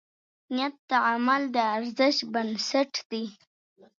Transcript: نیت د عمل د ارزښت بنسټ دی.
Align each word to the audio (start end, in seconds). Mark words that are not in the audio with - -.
نیت 0.55 0.75
د 0.89 0.91
عمل 1.09 1.41
د 1.55 1.57
ارزښت 1.75 2.19
بنسټ 2.33 2.91
دی. 3.11 3.25